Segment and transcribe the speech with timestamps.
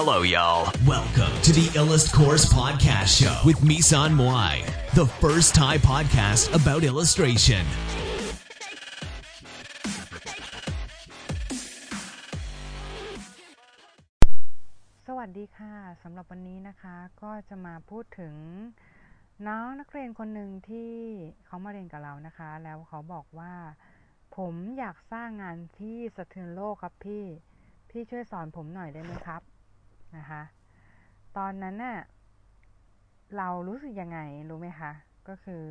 [0.00, 0.70] Hello, y'all.
[0.86, 4.54] Welcome to the Illust Course Podcast Show with Misan Moai,
[4.94, 7.64] the first Thai podcast about illustration.
[15.06, 18.34] สวัสดีค่ะสำหรับวันนี้นะคะก็จะมาพูดถึง
[19.46, 20.92] น้องนักเรียนคนหนึ่งที่
[21.46, 23.54] เขามาเรียนกับเรานะคะ แล้วเขาบอกว่า
[24.36, 27.24] ผมอยากสร้างงานที่สะเทือนโลกครับพี่
[27.90, 29.42] พี่ช่วยสอนผมหน่อยได้ไหมครับ
[30.16, 30.42] นะคะ
[31.36, 31.98] ตอนนั้นน่ะ
[33.36, 34.18] เรารู้สึกยังไง
[34.48, 34.92] รู้ไหมคะ
[35.28, 35.64] ก็คือ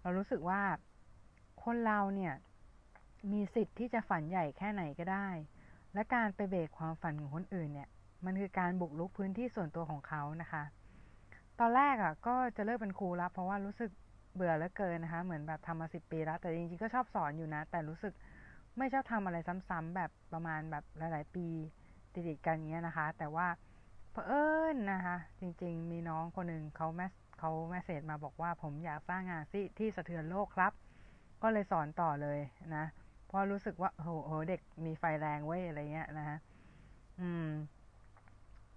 [0.00, 0.62] เรารู้สึกว่า
[1.64, 2.34] คนเราเนี่ย
[3.32, 5.28] มีสิทธิ์ที่จะฝันใหญ่แค่ไหนก็ได้
[5.94, 7.88] และการไปเบรกความฝันของคนอื่นเนี่ย
[8.24, 10.62] มันคือการบุกรุกพื้นที่ส่วนตัวของเขานะคะ
[11.60, 13.90] ตอนแรกอะ่ะก็จะเลิกเป็นครูแล้วเพราะว่ารู้สึก
[14.34, 18.12] เบื่อเหลือเกินนะคะ เหมือนแบบทำมาสิบปีแล้ว แต่จริงๆก็ชอบสอนอยู่นะ แต่รู้สึก
[18.78, 19.36] ไม่ชอบทำอะไร
[19.68, 21.46] ซ้ำๆแบบประมาณแบบหลาย ๆ ปี
[22.12, 23.46] ติดๆกันเงี้ยนะคะ แต่ว่า
[24.12, 30.72] เผอิญนะคะ จริง ๆ มีน้องคนหนึ่งเขาแมสเขาแมสเซจมาบอกว่าผมอยากสร้างงานที่ที่สะเทือนโลกครับ
[31.42, 32.38] ก็เลยสอนต่อเลย
[32.76, 32.84] นะ
[33.26, 36.38] เพราะรู้สึกว่าโอ้โหเด็กมีไฟแรงเว้ยอะไรเงี้ยนะฮะ
[37.20, 37.48] อืม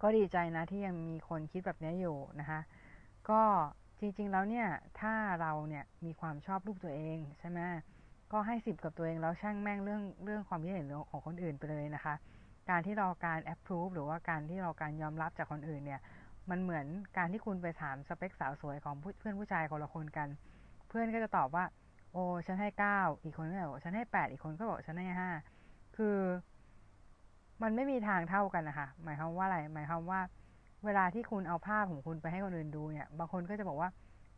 [0.02, 2.60] ก็ดีใจนะที่ยังมีคนคิดแบบนี้อยู่นะคะ
[3.30, 3.42] ก็
[4.00, 4.66] จริง ๆ แล้วเนี่ย
[5.00, 7.60] ถ้าเราเนี่ยมีความชอบรูปตัวเองใช่ไหม
[8.32, 12.14] ก็ให้สิบกับตัวเองแล้วช่างแม่งเรื่องเรื่องความคิดเห็นของคนอื่นไปเลยนะคะ
[12.70, 16.00] การที่เราการ approve หรือว่าการที่เราการยอมรับจากคนอื่นเนี่ย
[16.50, 16.86] มันเหมือน
[17.16, 20.28] การที่คุณไปถามสเปคสาวสวยของเพื่อนผู้ชายคนละคนกัน
[20.88, 21.64] เพื่อนก็จะตอบว่า
[22.12, 25.30] โอ้ฉันให้เก้าอีกคนก็บอกฉันให้แปดอีกคนก็บอกฉันให้ห้า
[25.96, 26.16] คือ
[27.62, 30.20] มันไม่มีทางเท่ากันนะคะหมายความว่าอะไร หมายความว่า
[30.84, 33.88] เวลาที่คุณเอาภาพของคุณไปให้คนอื่นดูเนี่ย บางคนก็จะบอกว่า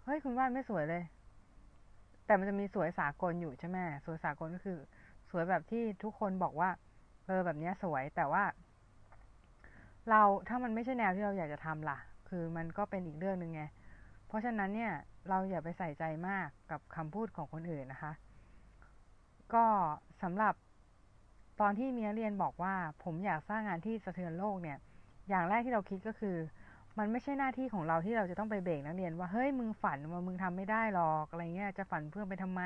[0.05, 1.03] เฮ้ยคุณวาดไม่สวยเลย
[2.27, 4.79] แต่มันจะมีสวยสากลอยู่ใช่ไหมสวยสากลก็คือ
[5.31, 6.71] สวยแบบที่ทุกคนบอกว่า
[7.29, 8.45] เออแบบนี้สวยแต่ว่า
[10.11, 11.99] เราถ้ามันไม่ใช่แนวที่เราอยากจะทำล่ะ
[12.29, 13.63] คือมันก็เป็นอีกเรื่องหนึ่งไง
[14.27, 14.93] เพราะฉะนั้นเนี่ย
[15.29, 18.13] เราอย่าไปใส่ใจมากกับคำพูดของคนอื่นนะคะ
[19.55, 19.65] ก็
[20.23, 20.55] สำหรับ
[21.61, 24.79] ตอนที่มีนักเรียนบอกว่า ผมอยากสร้างงานที่สะเทือนโลกเนี่ย
[25.29, 26.37] อย่างแรกที่เราคิดก็คือ
[26.99, 32.63] มันไม่ใช่หน้าที่ของเราที่เราจะต้องไปเบรกนักเรียน ว่าเฮ้ยมึงฝันว่ามึงทำไม่ได้หรอกอะไรเงี้ยจะฝันเพื่อไปทำไม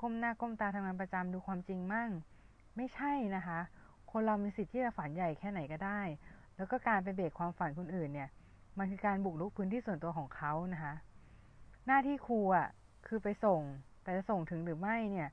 [0.00, 2.10] ก้มหน้าก้มตาทำงานประจำดูความจริงมั่ง
[2.76, 3.60] ไม่ใช่นะคะ
[4.10, 6.00] คนเรามีสิทธิ์ที่จะฝันใหญ่แค่ไหนก็ได้
[6.56, 8.28] แล้วก็การไปเบรกความฝันคนอื่นเนี่ย
[8.78, 10.94] มันคือการบุกรุกพื้นที่ส่วนตัวของเขานะคะ
[11.86, 12.68] หน้าที่ครูอะ
[13.06, 13.60] คือไปส่ง
[14.02, 15.28] แต่จะส่งถึงหรือไม่เนี่ย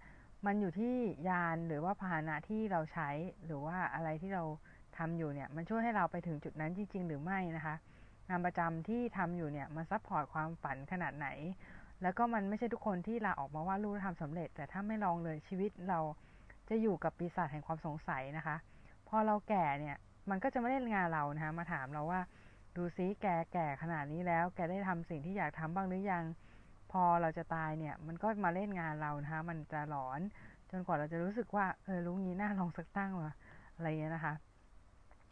[0.45, 0.95] มันอยู่ที่
[1.29, 3.09] ยานหรือว่าพาหนะที่เราใช้
[3.45, 4.43] หรือว่าอะไรที่เรา
[4.97, 7.75] ทำอยู่เนี่ย มันช่วยให้เราไปถึงจุดนั้นจริง ๆ หรือไม่นะคะ
[8.29, 11.27] งานประจำที่ทำอยู่เนี่ย มัน support ความฝันขนาดไหน
[12.01, 15.99] แล้วก็มันไม่ใช่ทุกคนที่ลาออกมาว่าลูกทำสำเร็จ แต่ถ้าไม่ลองเลยชีวิตเรา
[16.69, 18.55] จะอยู่กับปีศาจแห่งความสงสัยนะคะ
[19.07, 19.95] พอเราแก่เนี่ย
[20.29, 22.21] มันก็จะมาเล่นงานเรานะคะมาถามเราว่า
[22.75, 26.23] ดูซิแกแก่ขนาดนี้แล้ว แกได้ทำสิ่งที่อยากทำบ้างหรือยัง
[26.91, 30.19] พอเราจะตายเนี่ย มันก็มาเล่นงานเรานะคะมันจะหลอน
[30.71, 33.33] จนกว่าเราจะรู้สึกว่าเออรู้งี้น่าลองสักตั้งวะ
[33.75, 34.33] อะไรเงี้ยนะคะ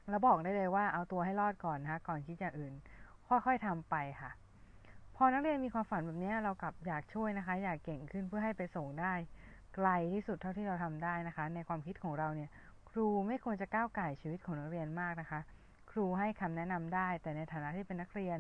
[0.09, 2.73] แล้วบอกได้เลยว่าเอาตัวให้รอดก่อนนะคะก่อนคิดอย่างอื่น
[3.27, 4.31] ค่อยๆทำไปค่ะ
[5.15, 9.13] พอนักเรียนมีความฝันแบบนี้เรากลับอยากช่วยนะคะ อยากเก่งขึ้นเพื่อให้ไปส่งได้
[9.75, 12.49] ไกลที่สุดเท่าที่เราทำได้นะคะ ในความคิดของเราเนี่ย
[12.89, 15.39] ครูไม่ควรจะก้าวไก่ชีวิตของนักเรียนมากนะคะ
[15.91, 18.39] ครูให้คำแนะนำได้ แต่ในฐานะที่เป็นนักเรียน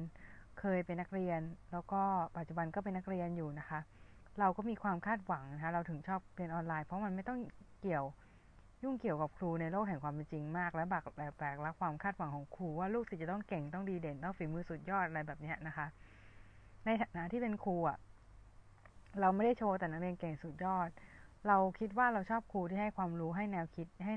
[0.59, 1.41] เคยเป็นนักเรียน
[1.71, 2.01] แล้วก็
[2.37, 3.79] ปัจจุบันก็เป็นนักเรียนอยู่นะคะ
[4.39, 7.39] เราก็มีความคาดหวังนะคะ เราถึงชอบเรียนออนไลน์เพราะมันไม่ต้อง
[7.81, 8.05] เกี่ยว
[8.83, 15.87] ยุ่งเกี่ยวกับครูในโลกแห่งความเป็นจริงมาก และบักแบกและความคาดหวังของครูว่าลูกศิษย์จะต้องเก่งต้องดีเด่นต้องฝีมือสุดยอดอะไรแบบนี้นะคะ
[16.85, 17.97] ในฐานะที่เป็นครูอะ
[19.21, 20.89] เราไม่ได้โชว์แต่นักเรียนเก่งสุดยอด
[21.47, 24.13] เราคิดว่าเราชอบครูที่ให้ความรู้ให้แนวคิดให้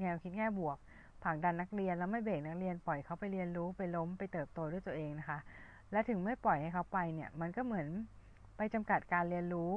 [0.00, 0.76] แนวคิดแง่บวก
[1.24, 5.38] ผลักดันนักเรียนแล้วไม่เบรกนักเรียนปล่อยเขาไปเรียนรู้ไปล้มไปเติบโตด้วยตัวเองนะคะ
[5.92, 7.88] และถึงไม่ปล่อยให้เขาไปเนี่ย มันก็เหมือน
[8.56, 9.70] ไปจำกัดการเรียนรู้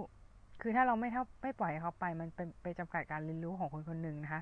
[0.61, 4.41] คือถ้าเราไม่เท่าไม่ปล่อยให้เขาไป มันเป็นไปจำกัดการเรียนรู้ของคนคนหนึ่งนะคะ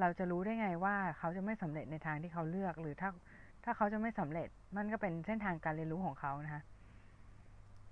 [0.00, 3.10] เราจะรู้ได้ไงว่าเขาจะไม่สำเร็จในทางที่เขาเลือกหรือถ้า
[3.64, 6.62] ถ้าเขาจะไม่สำเร็จมันก็เป็นเส้นทางการเรียนรู้ของเขานะคะ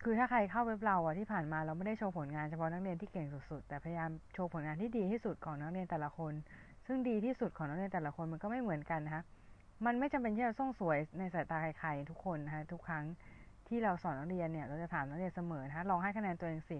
[0.04, 6.32] คือถ้าใครเข้าเว็บเราอะที่ผ่านมาเราไม่ได้โชว์ผลงานเฉพาะนักเรียนที่เก่งสุดๆ แต่พยายามโชว์ผลงานที่ดีที่สุดของนักเรียนแต่ละคน
[6.87, 9.22] ซึ่งดีที่สุดของนักเรียนแต่ละคนมันก็ไม่เหมือนกันนะคะ
[9.87, 13.04] มันไม่จำเป็นที่จะต้องสวยในสายตาใครๆทุกคนนะคะทุกครั้ง
[13.69, 16.78] ที่เราสอนนักเรียนเนี่ยเราจะถามนักเรียนเสมอนะคะลองให้คะแนนตัวเองสิ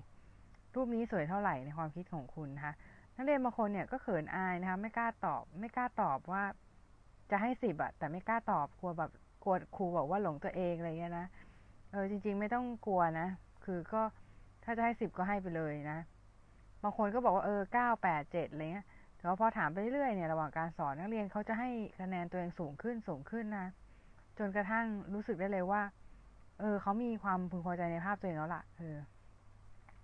[0.75, 2.75] รูปนี้สวยเท่าไหร่ในความคิดของคุณนะคะ
[3.16, 6.44] นักเรียนบางคนเนี่ยก็เขินอายนะคะไม่กล้าตอบ ไม่กล้าตอบว่า
[7.30, 9.10] จะให้สิบอะแต่ไม่กล้าตอบกลัวแบบ
[9.42, 11.26] กลัวครูบอกว่าหลงตัวเองอะไรเงี้ยนะ
[11.92, 13.28] เออจริง ๆ ไม่ต้องกลัวนะ
[13.64, 14.02] คือก็
[14.64, 15.98] ถ้าจะให้สิบก็ให้ไปเลยนะ
[16.82, 18.86] บางคนก็บอกว่าเออเก้าแปดเจ็ดอะไรเงี้ย
[19.16, 21.68] แต่ว่าพอถามไปเรื่อยเนี่ยระหว่างการสอนนักเรียนเขาจะให้
[22.00, 23.66] คะแนนตัวเองสูงขึ้นสูงขึ้นนะ
[24.38, 25.82] จนกระทั่งรู้สึกได้เลยว่า
[26.60, 28.96] เออเขามีความพึงพอใจในภาพตัวเองแล้วล่ะเออ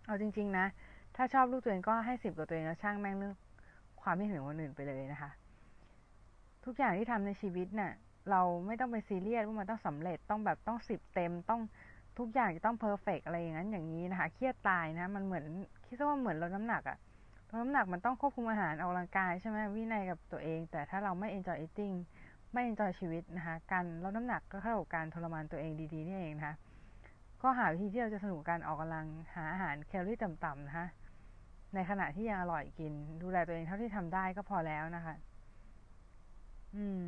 [0.07, 0.67] เอาจริง ๆ นะ
[1.17, 3.35] ถ้าชอบลูกตัวเองก็ให้สิบกับตัวเองแล้วช่างแม่งเรื่อง
[4.03, 5.31] ความไม่เห็นคนอื่นไปเลยนะคะ
[6.65, 7.93] ทุกอย่างที่ทำในชีวิตเนะ่ย
[8.31, 11.61] เราไม่ต้องไปซีเรียสว่ามันต้องสำเร็จต้องแบบต้องสิบเต็มต้อง
[12.19, 15.45] ทุกอย่างจะต้องเพอร์เฟกอะไรอย่างนั้นอย่างนี้นะคะ เครียดตายนะ มันเหมือน
[15.87, 16.99] คิดว่าเหมือนลดน้ำหนักอะ
[17.51, 21.97] ลดน้ำหนักมันต้องควบคุมอาหารออกกำลังกายใช่ไหมวินัยกับตัวเอง แต่ถ้าเราไม่ enjoy eating
[22.53, 26.55] ไม่ enjoy ชีวิตนะคะ การลดน้ำหนักก็เข้ากับการทรมานตัวเองดีๆนี่เองนะคะ
[27.43, 30.87] ก็หาวิธีที่เราจะสนุกการออกกำลังหาอาหารแคลอรี่ต่ำๆนะคะ
[31.75, 32.93] ในขณะที่ยังอร่อยกิน
[33.23, 35.15] ดูแลตัวเองเท่าที่ทำได้ก็พอแล้วนะคะ
[36.77, 37.05] อืม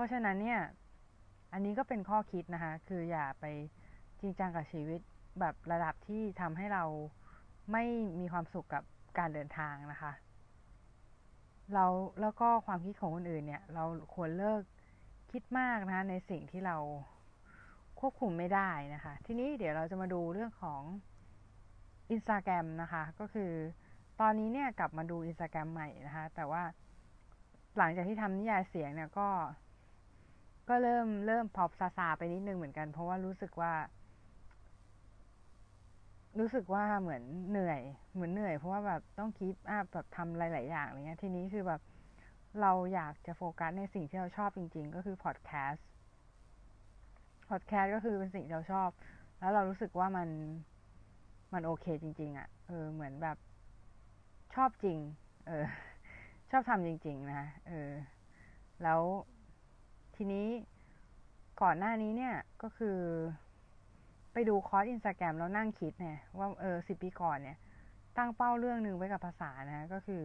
[0.00, 0.60] ราะฉะนั้นเนี่ย
[1.52, 3.44] อันนี้ก็เป็นข้อคิดนะคะ คืออย่าไป
[4.20, 5.00] จริงจังกับชีวิต
[5.40, 6.84] แบบระดับที่ทำให้เรา
[7.72, 7.84] ไม่
[8.20, 8.82] มีความสุขกับ
[9.18, 10.12] การเดินทางนะคะ
[11.74, 11.86] เรา
[12.20, 14.62] แล้วก็ความคิดของคนอื่นเนี่ย เราควรเลิก
[15.32, 16.76] คิดมากนะคะในสิ่งที่เรา
[18.00, 20.82] ควบคุมไม่ได้นะคะ ทีนี้เดี๋ยวเราจะมาดูเรื่องของ
[22.10, 23.52] อินสตาแกรมนะคะ ก็คือ
[24.20, 26.62] ตอนนี้เนี่ยกลับมาดูอินสตาแกรมใหม่นะคะ แต่ว่า
[27.78, 29.28] หลังจากที่ทำนิยายเสียงเนี่ยก็
[30.70, 33.72] ก็เริ่มเริ่มพอปซาซาไปนิดนึงเหมือนกัน เพราะว่ารู้สึกว่า
[36.38, 37.80] รู้สึกว่าเหมือนเหนื่อย
[38.14, 41.80] เหมือนเหนื่อยเพราะว่าแบบต้องคิดอะแบบทำหลาย ๆ อย่างอะไรเงี้ย ทีนี้คือแบบ
[42.60, 45.86] เราอยากจะโฟกัสในสิ่งที่เราชอบจริง ๆ ก็คือพอดแคสต์
[47.50, 48.90] พอดแคสต์ก็คือเป็นสิ่งที่เราชอบ
[49.38, 50.28] แล้วเรารู้สึกว่ามัน
[51.52, 53.36] มันโอเคจริง ๆอะ่ะ เออ เหมือนแบบ
[54.54, 54.98] ชอบจริง
[55.46, 55.64] เออ
[56.50, 57.90] ชอบทำจริง ๆ นะ เออ
[58.82, 59.00] แล้ว
[60.22, 60.48] ทีนี้
[61.62, 62.98] ก่อนหน้านี้เนี่ยก็คือ
[64.32, 67.58] ไปดูคอร์สอินสตาแกรมแล้วนั่งคิดเนี่ยว่าเออสิบปีก่อนเนี่ย
[68.16, 70.22] ตั้งเป้าเรื่องหนึ่งไว้กับภาษานะก็คือ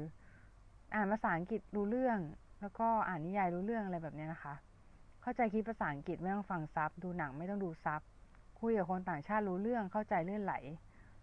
[0.94, 2.20] อ่านภาษาอังกฤษรู้เรื่อง
[2.62, 4.54] แล้วก็อ่านนิยายรู้เรื่องอะไรแบบนี้นะคะ
[5.22, 8.02] เข้าใจคิดภาษาอังกฤษไม่ต้องฟังซับดูหนังไม่ต้องดูซับ
[8.60, 10.54] คุยกับคนต่างชาติรู้เรื่องเข้าใจเลื่อนไหล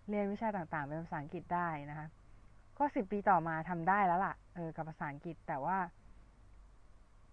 [0.09, 2.07] เรียนวิชาต่างๆ เป็นภาษาอังกฤษได้นะคะ
[2.79, 5.79] ก็สิบปีต่อมาทำได้แล้วล่ะเออกับภาษาอังกฤษแต่ว่า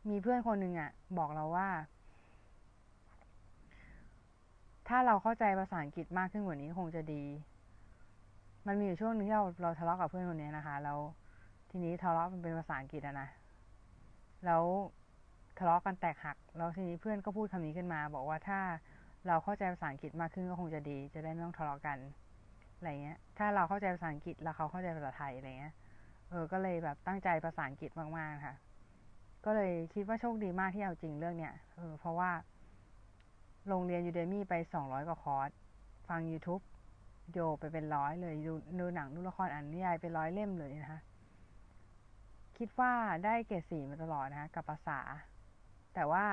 [0.07, 1.67] มีเพื่อนคนหนึ่งอะ่ะบอกเราว่า
[4.87, 7.23] ถ้าเราเข้าใจภาษาอังกฤษมากขึ้นกว่านี้คงจะดี
[8.67, 10.99] มันมีอยู่ช่วงนึงที่เราเราทะเลาะกับเพื่อนคนนี้นะคะ แล้ว
[11.69, 13.29] ทีนี้ทะเลาะมันเป็นภาษาอังกฤษอะนะ
[14.45, 14.63] แล้ว
[15.57, 18.59] ทะเลาะกันแตกหัก แล้วทีนี้เพื่อนก็พูดคำนี้ขึ้นมา บอกว่าถ้า
[19.27, 21.97] เราเข้าใจภาษาอังกฤษมากขึ้นก็คงจะดี จะได้ไม่ต้องทะเลาะกัน
[22.75, 25.73] อะไรเงี้ย ถ้าเราเข้าใจภาษาอังกฤษแล้วเขาเข้าใจภาษาไทยอะไรเงี้ย
[26.29, 28.55] เออ ก็เลยแบบตั้งใจภาษาอังกฤษมากๆค่ะ
[29.45, 32.31] ก็เลยคิดว่าโชคดีมากที่เอาจริงเรื่องเนี้ยเออเพราะว่า
[33.67, 35.49] โรงเรียนยูเดมี่ไปสองร้อยกว่าคอร์ส
[36.07, 36.63] ฟัง YouTube
[37.31, 41.01] โยไปเป็นร้อยเลยดูดูหนังดูละครอ่านนิยายเป็นร้อยเล่มเลยนะคะ
[42.57, 42.93] คิดว่า
[43.25, 44.99] ได้เกรดสี่มาตลอดนะคะกับภาษา
[45.93, 46.25] แต่ว่า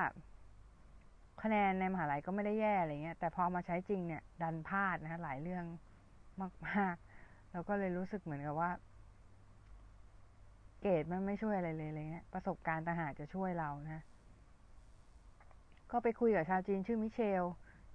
[1.43, 5.65] คะแนนในมหาลัยก็ไม่ได้แย่อะไรเงี้ย แต่พอมาใช้จริงเนี่ย ดันพลาดนะคะหลายเรื่อง
[6.67, 8.71] มากๆ แล้วก็เลยรู้สึกเหมือนกับว่า
[10.81, 14.01] เกรดมันไม่ช่วยอะไรเลยเงี้ยประสบการณ์ต่างหากจะช่วยเรานะ
[15.91, 17.43] ก็ไปคุยกับชาวจีนชื่อมิเชล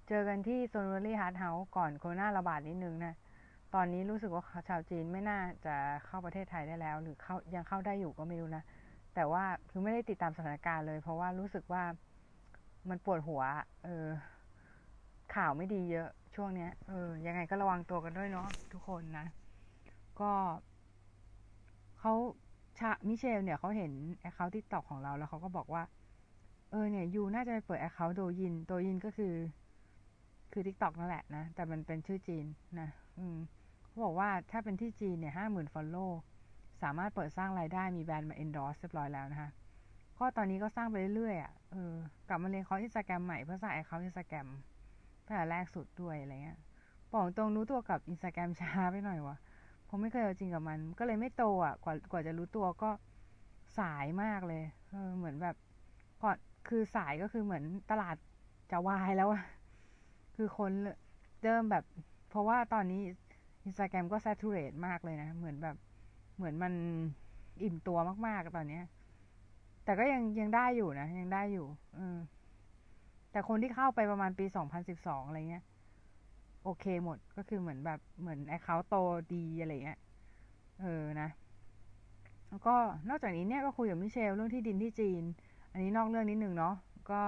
[0.08, 3.14] เจอกันที่โซนเวอรี่ฮาร์ดเฮาส์ก่อนโควิดระบาดนิดนึงนะ
[3.74, 5.74] ตอนนี้รู้สึกว่าชาวจีนไม่น่าจะ
[6.06, 8.64] เข้าประเทศไทยได้แล้ว หรือเข้ายังเข้าได้อยู่ก็ไม่รู้นะ
[9.14, 11.82] แต่ว่าคือไม่ได้ติดตามสถานการณ์เลย เพราะว่ารู้สึกว่า
[12.88, 13.42] มันปวดหัว
[13.84, 14.06] เออ
[15.34, 19.26] ข่าวไม่ดีเยอะช่วงเนี้ย เออ ยังไงก็ระวังตัวกันด้วยเนาะทุกคนนะ
[20.20, 20.32] ก็
[22.00, 22.12] เขา
[22.78, 25.82] ชามิเชลเนี่ยเขาเห็น account TikTok ของเราแล้วเขาก็บอกว่า
[26.70, 29.34] เออเนี่ย you น่าจะไปเปิด account Douyin Douyin ก็คือ
[30.52, 32.46] คือ TikTok นั่นแหละนะ แต่มันเป็นชื่อจีน
[32.80, 32.88] นะ
[33.18, 33.36] อืม
[33.82, 36.06] เขาบอกว่าถ้าเป็นที่จีนเนี่ยห้าหมื่น follow
[36.82, 39.50] สามารถเปิดสร้างรายได้มีแบรนด์มา endorse เรียบร้อยแล้วนะคะ
[40.18, 41.94] ก็ตอนนี้ก็สร้างไปเรื่อยๆอะเออ
[42.28, 44.46] กลับมาเรียนคอร์สอินสตาแกรมใหม่เพื่อสร้าง account อินสตาแกรม
[45.26, 46.58] ตั้งแต่แรกสุดด้วยอะไรเงี้ย
[47.14, 49.36] บอกตรงรู้ตัวกับอินสตาแกรมช้าไปหน่อยวะ
[49.94, 52.90] ผมไม่เคยเอาจริงกับมัน ก็เลยไม่โตอะ กว่ากว่าจะรู้ตัวก็
[53.78, 55.56] สายมากเลยเออเหมือนแบบ
[56.22, 56.36] ก่อน
[56.68, 58.16] คือสายก็คือเหมือนตลาด
[58.70, 59.42] จะวายแล้วอะ
[60.36, 60.70] คือคน
[61.42, 61.84] เริ่มแบบ
[62.30, 63.00] เพราะว่าตอนนี้
[63.64, 65.76] อินสตาแกรมก็ saturate มากเลยนะ เหมือนแบบ
[66.36, 66.72] เหมือนมัน
[67.62, 68.84] อิ่มตัวมากๆตอนเนี้ย
[69.84, 71.66] แต่ก็ยังยังได้อยู่นะ ยังได้อยู่
[71.98, 72.18] ออ
[73.32, 75.64] แต่คนที่เข้าไปประมาณปีสองพันสิบสองอะไรเงี้ย
[76.62, 78.94] โอเคหมดก็คือเหมือนแบบเหมือนแอคเคาท์โต
[79.34, 79.98] ดีอะไรเงี้ย
[80.80, 81.28] เออนะ
[82.48, 82.74] แล้วก็
[83.08, 85.22] นอกจากนี้เนี่ยก็คุยกับมิเชลเรื่องที่ดินที่จีน
[85.72, 86.74] อันนี้นอกเรื่องนิดนึงเนาะ
[87.10, 87.22] ก็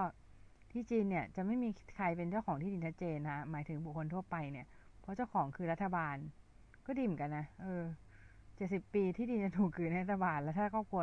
[0.72, 4.66] ที่จีนเนี่ยจะไม่มีใครเป็นเจ้าของที่ดินชัดเจนนะหมายถึงบุคคลทั่วไปเนี่ย
[5.00, 6.16] เพราะเจ้าของคือรัฐบาล
[6.86, 7.82] ก็ดีเหมือนกันนะเออ
[8.56, 11.02] เจ็ดสิบปีที่ดินจะถูกคืนให้รัฐบาล แล้วถ้าครอบครัว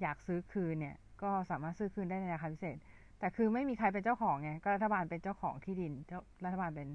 [0.00, 2.76] อยากซื้อคืนเนี่ย ก็สามารถซื้อคืนได้ในราคาพิเศษ
[3.18, 6.88] แต่คือไม่มีใครเป็นเจ้าของไงก็รัฐบาลเป็นเจ้าของที่ดินเจ้ารัฐบาลเป็น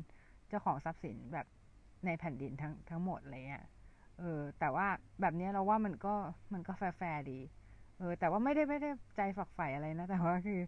[0.50, 1.48] เจ้าของทรัพย์สินแบบ
[2.06, 3.66] ในแผ่นดินทั้งทั้งหมดอะไรเงี้ย
[4.20, 4.88] เออ แต่ว่า
[5.22, 6.16] แบบนี้เราว่ามันก็
[6.54, 7.40] มันก็แฟร์ดี
[8.00, 10.60] เออ แต่ว่าไม่ได้ไม่ได้ใจฝักใฝ่อะไรนะ แต่ว่าคือ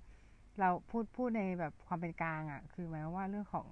[0.60, 3.68] เราพูดพูดในแบบความเป็นกลางอะ่ะ คือหมายว่าเรื่องของ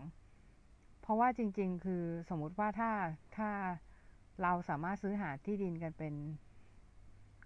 [1.01, 2.91] เพราะว่าจริง ๆ คือสมมุติว่าถ้า
[3.37, 3.49] ถ้า
[4.41, 6.13] เราสามารถซื้อหาที่ดินกันเป็น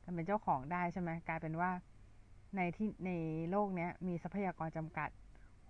[0.04, 1.72] กันเป็นเจ้าของได้ใช่ไหมกลายเป็นว่า
[2.56, 3.12] ในที่ใน
[3.52, 5.10] โลกเนี้ย มีทรัพยากรจำกัด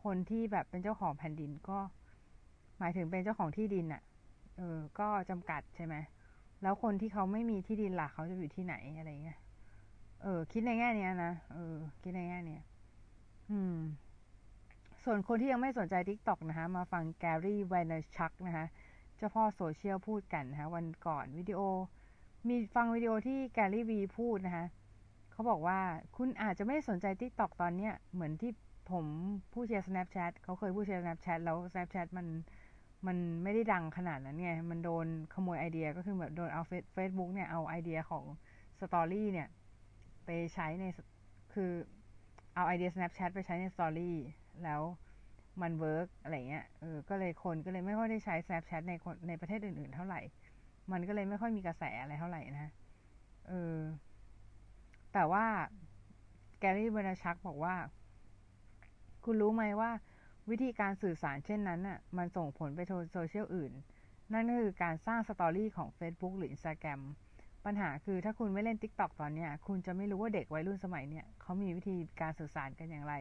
[0.04, 1.80] คนที่แบบเป็นเจ้าของแผ่นดินก็
[2.80, 4.02] หมายถึงเป็นเจ้าของที่ดินอะ่ะ
[4.58, 5.96] เออ ก็จำกัดใช่ไหม
[6.62, 9.40] แล้วคนที่เขาไม่มีที่ดินหลักเขาจะอยู่ที่ไหนอะไรเงี้ย
[10.24, 12.62] เออ คิดในแง่เนี้ยนะ เออ คิดในแง่เนี้ย
[13.52, 13.78] อืม
[15.04, 18.66] ส่วนคนที่ยังไม่สนใจ TikTok นะคะ มาฟังแกรี่ไวเนชักนะคะ
[19.16, 21.60] เจ้าพ่อโซเชียลพูดกันนะคะ วันก่อนวิดีโอ
[22.48, 24.66] มีฟังวิดีโอที่แกรี่วีพูดนะคะ
[25.32, 25.80] เขาบอกว่า
[26.18, 28.52] คุณอาจจะไม่สนใจ TikTok ตอนเนี้ย เหมือนที่
[28.92, 29.06] ผม
[29.54, 32.28] ผู้เชียร์ Snapchat เขาเคยผู้เชียร์ Snapchat แล้ว Snapchat มัน
[33.06, 36.62] มันไม่ได้ดังขนาดนั้นไง มันโดนขโมยไอเดียก็คือแบบโดนเอา
[36.94, 38.26] เฟซบุ๊กเนี่ย เอาไอเดียของ
[38.80, 39.48] story เนี่ย
[40.26, 40.86] ไปใช้ใน
[41.54, 41.72] คือ
[42.56, 44.16] เอาไอเดีย Snapchat ไปใช้ใน story
[44.64, 44.82] แล้ว
[45.62, 50.22] มัน work อะไรเงี้ย เออ ก็เลยคนก็เลยไม่ค่อยได้ใช้ Snapchat ในคนในประเทศอื่นๆเท่าไหร่
[50.92, 52.72] มันก็เลยไม่ค่อยมีกระแสอะไรเท่าไหร่นะ
[53.48, 53.78] เออ
[55.14, 55.46] แต่ว่า
[56.60, 57.76] Gary Vaynerchuk บอกว่า
[59.26, 59.92] คุณรู้ไหมว่า
[60.50, 62.80] วิธีการสื่อสารเช่นนั้นน่ะมันส่งผลไป
[63.12, 63.72] โซเชียลอื่น
[64.34, 67.02] นั่นก็คือการสร้าง story ของ Facebook หรือ Instagram
[67.66, 73.14] ปัญหาคือถ้าคุณไม่เล่น TikTok ตอนนี้คุณจะไม่รู้ว่าเด็กวัยรุ่นสมัยเนี้ยเขามีวิธีการสื่อสารกันอย่างไร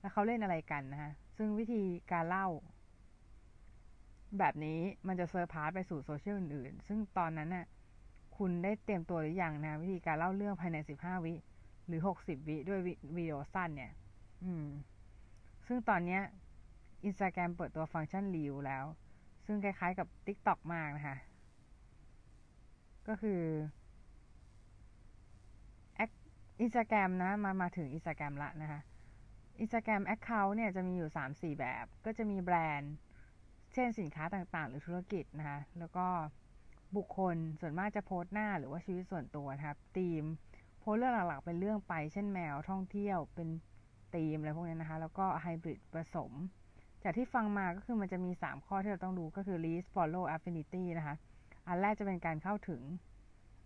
[0.00, 2.46] และเขาเล่นอะไรกันนะฮะซึ่งวิธีการเล่า
[4.38, 7.66] แบบนี้มันจะ surpass ไปสู่โซเชียลอื่นๆซึ่งตอนนั้นน่ะ
[8.36, 11.34] คุณได้เตรียมตัวหรือยังนะวิธีการเล่าเรื่องภายใน15วิ
[11.86, 12.80] หรือ60วิด้วย
[13.16, 13.92] วิดีโอสั้นเนี่ย
[14.44, 14.66] อืม
[15.66, 16.22] ซึ่งตอนเนี้ย
[17.06, 18.84] Instagram เปิดตัวฟังก์ชัน Reel แล้ว
[19.46, 21.16] ซึ่งคล้ายๆกับ TikTok มากนะคะ
[23.08, 23.42] ก็คือ
[26.60, 28.80] อินสตาแกรมนะมามาถึงอินสตาแกรมละนะคะ
[29.60, 32.94] อินสตาแกรม account เนี่ยจะมีอยู่สามสี่แบบ ก็จะมีแบรนด์
[33.74, 36.06] เช่นสินค้าต่างๆ หรือธุรกิจนะคะแล้วก็
[36.96, 40.24] บุคคลส่วนมากจะโพสต์หน้าหรือว่าชีวิตส่วนตัวครับธีม
[40.80, 43.48] โพสเรื่องหลักๆ เป็นเรื่องไป เช่นแมวท่องเที่ยวเป็น
[44.14, 46.32] ธีมอะไรพวกนี้นะคะ แล้วก็ไฮบริดผสม
[47.02, 51.16] จากที่ฟังมาก็คือมันจะมี 3 ข้อที่เราต้องดูก็คือ least follow affinity นะคะ
[51.66, 52.82] อันแรกจะเป็นการเข้าถึง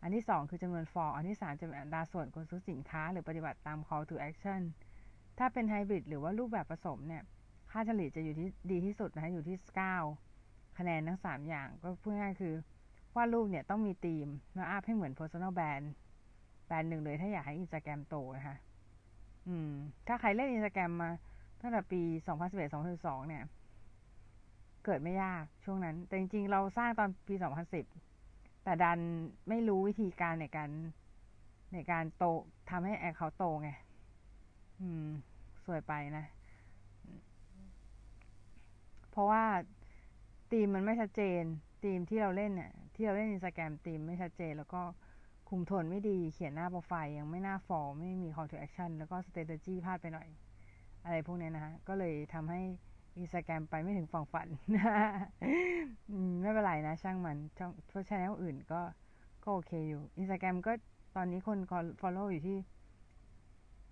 [0.02, 4.62] อันที่ 2 คือจำนวน for อันที่ 3 จะเป็นอัตราส่วนคนซื้อสินค้า หรือปฏิบัติตาม call to action
[5.38, 7.22] ถ้าเป็นไฮบริดหรือว่ารูปแบบผสมเนี่ย
[7.70, 9.56] ค่าเฉลี่ยจะอยู่ที่ดีที่สุดนะคะอยู่ที่
[10.16, 12.54] 9 คะแนนทั้ง 3 อย่าง ก็พูดง่ายคือ
[13.14, 15.86] ว่ารูปเนี่ยต้องมีธีมแล้ว up ให้เหมือน personal brand
[16.66, 18.56] แบรนด์หนึ่งเลยถ้าอยากให้อินสตาแกรมโตนะคะ
[19.48, 19.70] อืม
[20.06, 21.10] ถ้าใครเล่นอินสตาแกรมมา
[21.62, 22.00] ตั้งแต่ปี
[22.64, 23.44] 2011-2012 เนี่ย
[24.84, 27.34] เกิดไม่ยากช่วงนั้น แต่จริง ๆ เราสร้างตอนปี
[28.00, 28.98] 2010 แต่ดัน
[29.48, 30.70] ไม่รู้วิธีการในการ
[31.72, 32.24] ในการโต
[32.70, 33.70] ทำให้แอคเขาโตไง
[34.80, 35.08] อืม
[35.64, 36.26] ซวยไปนะ
[39.10, 39.44] เพราะว่า
[40.50, 41.42] ทีมมันไม่ชัดเจน
[41.84, 44.82] ทีมที่เราเล่นเนี่ย ที่เราเล่นอินสตาแกรมทีมไม่ชัดเจน แล้วก็
[45.48, 50.28] คุมโทนไม่ดี เขียนหน้าโปรไฟล์ยังไม่น่า follow ไม่มี call to action แล้วก็ strategy พลาดไปหน่อย
[51.04, 52.60] อะไรพวกนี้นะฮะก็เลยทำให้
[53.18, 54.48] อินสตาแกรมไปไม่ถึงฝั่งฝัน
[56.40, 58.80] ไม่เป็นไรนะ ช่างมันช่องเพราะ channel อื่นก็
[59.44, 60.72] ก็โอเคอยู่อินสตาแกรมก็
[61.16, 62.58] ตอนนี้คนก็ follow อยู่ที่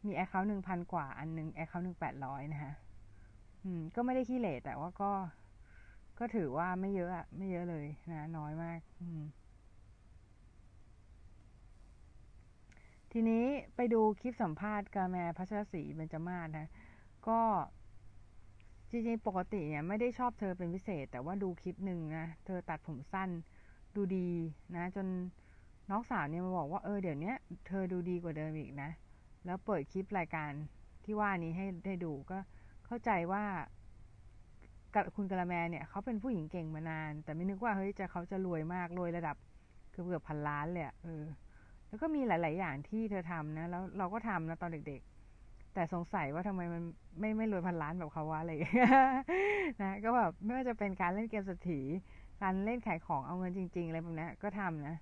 [0.07, 2.73] มี account หนึ่งพันกว่า อันหนึ่ง account หนึ่งแปดร้อยนะฮะ
[3.65, 5.11] อืม ก็ไม่ได้ขี้เหร่แต่ว่าก็
[6.19, 9.21] ก็ถือว่าไม่เยอะอะไม่เยอะเลยนะ น้อยมาก อืม
[13.13, 13.45] ทีนี้
[13.77, 16.69] ไปดูคลิปสัมภาษณ์กาละแมร์พัชรศรีเบญจมาศนะ
[17.29, 17.41] ก็
[18.91, 23.31] จริงๆปกติเนี่ยไม่ได้ชอบเธอเป็นพิเศษ แต่ว่าดูคลิปหนึ่งนะเธอตัดผมสั้น
[23.97, 24.29] ดูดี
[24.77, 25.07] นะ จน
[25.91, 27.33] น้องสาวเนี่ยมาบอกว่าเออเดี๋ยวนี้
[27.67, 28.91] เธอดูดีกว่าเดิมอีกนะ
[29.45, 30.51] แล้วเปิดคลิปรายการ
[31.05, 32.39] ที่ว่านี้ให้ได้ดูก็
[32.87, 33.45] เข้าใจว่า
[35.17, 39.37] คุณกะละแมเนี่ยเขาเป็นผู้หญิงเก่งมานาน แต่ไม่นึกว่าเฮ้ยจะเขาจะรวยมากรวยระดับ
[39.91, 41.25] เกือบเกือบพันล้านเลยเออ
[41.89, 45.01] แล้วก็มีหลาย ๆ อย่างที่เธอทำนะ แล้วเราก็ทำนะตอนเด็ก
[45.75, 46.83] แต่สงสัยว่าทำไมมัน
[47.21, 48.53] ไม่ไม่รวยพันล้านแบบเขาว่าอะไร
[49.83, 51.81] นะก็แบบไม่ว่าจะเป็นการเล่นเกมสถี
[52.43, 54.97] การเล่นขายของเอาเงินจริง ๆ อะไรแบบนี้ก็ทำนะ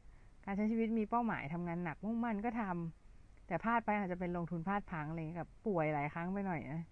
[0.44, 6.82] การใช้ชีวิตมีเป้าหมายทำงานหนักมุ่งมั่นก็ทำแต่พลาดไปอาจจะเป็นลงทุนพลาดพังอะไรกับป่วยหลายครั้งไปหน่อยนะ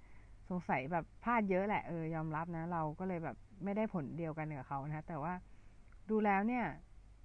[0.49, 5.33] สงสัยแบบพลาดเยอะแหละเออยอมรับนะ เราก็เลยแบบไม่ได้ผลเดียวกันกับเขานะแต่ว่า
[6.11, 6.65] ดูแล้วเนี่ย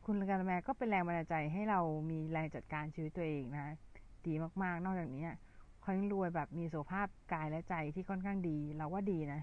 [0.06, 1.80] คุณการแมก็เป็นแรงบันดาลใจให้เรา
[2.10, 3.76] มีแรงจัดการชีวิตตัวเองนะ
[4.28, 5.26] ดีมากๆ นอกจากนี้
[5.82, 9.42] เขายังรวยแบบมีสุขภาพกายและใจที่ค่อนข้างดี เราว่าดีนะ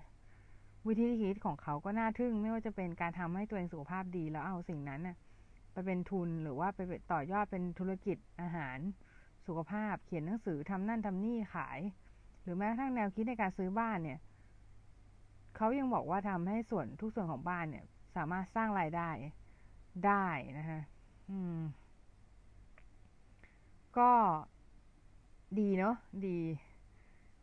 [0.87, 5.17] วิธีคิดของเขาก็น่าทึ่ง ไม่ว่าจะเป็นการทำให้ตัวเองสุขภาพดี แล้วเอาสิ่งนั้นน่ะ
[5.73, 6.79] ไปเป็นทุนหรือว่าไป
[7.13, 8.79] ต่อยอดเป็นธุรกิจอาหาร
[9.47, 11.79] สุขภาพ เขียนหนังสือทำนั่นทำนี่ขาย
[12.43, 14.19] หรือแม้กระทั่งแนวคิดในการซื้อบ้านเนี่ย
[15.57, 17.85] เขายังบอกว่าทำให้ส่วนทุกส่วนของบ้านเนี่ย
[18.17, 19.09] สามารถสร้างรายได้
[20.07, 20.27] ได้
[20.59, 20.81] นะคะ
[21.31, 21.61] อืม
[23.99, 24.11] ก็
[25.57, 25.95] ดีเนาะ
[26.27, 26.39] ดี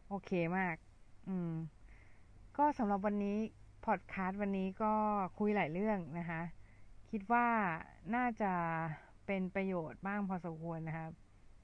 [0.09, 0.75] โอเคมาก
[1.27, 1.53] อืม
[2.57, 3.38] ก็สำหรับวันนี้
[3.85, 4.93] พอดคาสต์วันนี้ก็
[5.38, 6.41] คุยหลายเรื่องนะคะ
[7.09, 7.47] คิดว่า
[8.15, 8.51] น่าจะ
[9.25, 11.07] เป็นประโยชน์บ้างพอสมควรนะคะ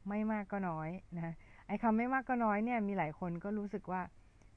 [0.09, 1.33] ไม่มากก็น้อยนะ
[1.67, 4.01] ไอ้คำไม่มากก็น้อยเนี่ย มีหลายคนก็รู้สึกว่า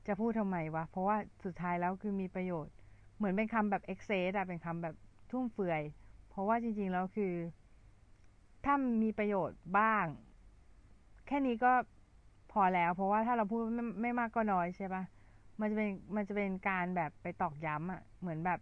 [0.07, 2.73] จะพูดทำไมวะ เพราะว่าสุดท้ายแล้วคือมีประโยชน์
[3.17, 4.95] เหมือนเป็นคำแบบเอ็กเซสอะเป็นคำแบบ
[5.31, 5.83] ทุ่มเฟือย
[6.29, 7.35] เพราะว่าจริง ๆ แล้วคือ
[8.65, 10.05] ถ้ามีประโยชน์บ้าง
[11.27, 11.73] แค่นี้ก็
[12.53, 15.03] พอแล้ว เพราะว่าถ้าเราพูดไม่ไม่มากก็น้อยใช่ปะ
[15.61, 18.61] มันจะเป็นมันจะเป็นการแบบไปตอกย้ำอะเหมือนแบบ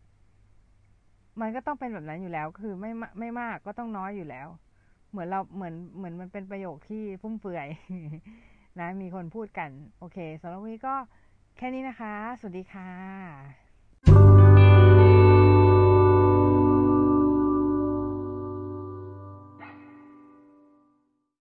[1.40, 2.90] มันก็ต้องเป็นแบบนั้นอยู่แล้ว คือไม่
[3.21, 4.49] ไม่มากก็ต้องน้อยอยู่แล้ว
[5.11, 7.69] เหมือนเราเหมือนเหมือนมันเป็นประโยคที่ฟุ่มเฟือย
[8.81, 10.95] นะมีคนพูดกัน โอเคสำหรับวันนี้ก็
[11.57, 13.62] แค่นี้นะคะ สวัสดีค่ะ